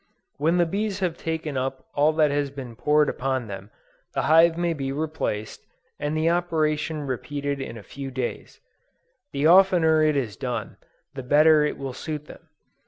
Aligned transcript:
When 0.37 0.57
the 0.57 0.65
bees 0.65 0.97
have 1.01 1.15
taken 1.15 1.57
up 1.57 1.85
all 1.93 2.11
that 2.13 2.31
has 2.31 2.49
been 2.49 2.75
poured 2.75 3.07
upon 3.07 3.45
them, 3.45 3.69
the 4.15 4.23
hive 4.23 4.57
may 4.57 4.73
be 4.73 4.91
replaced, 4.91 5.63
and 5.99 6.17
the 6.17 6.27
operation 6.27 7.05
repeated 7.05 7.61
in 7.61 7.77
a 7.77 7.83
few 7.83 8.09
days: 8.09 8.59
the 9.31 9.45
oftener 9.45 10.01
it 10.01 10.15
is 10.17 10.35
done, 10.35 10.77
the 11.13 11.21
better 11.21 11.63
it 11.63 11.77
will 11.77 11.93
suit 11.93 12.25
them. 12.25 12.47